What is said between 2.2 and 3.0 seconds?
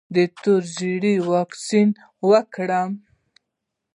وکړم؟